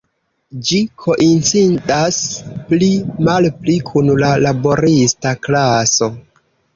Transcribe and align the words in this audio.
Ĝi 0.67 0.77
koincidas 1.01 2.15
pli 2.71 2.87
malpli 3.27 3.75
kun 3.91 4.09
la 4.23 4.31
laborista 4.47 5.35
klaso. 5.45 6.09